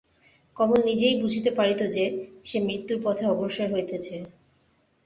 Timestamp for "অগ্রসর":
3.27-3.67